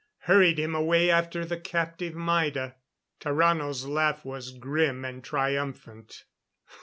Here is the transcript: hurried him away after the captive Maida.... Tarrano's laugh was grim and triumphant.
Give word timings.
hurried 0.21 0.57
him 0.57 0.73
away 0.73 1.11
after 1.11 1.45
the 1.45 1.59
captive 1.59 2.15
Maida.... 2.15 2.73
Tarrano's 3.19 3.85
laugh 3.85 4.25
was 4.25 4.49
grim 4.49 5.05
and 5.05 5.23
triumphant. 5.23 6.23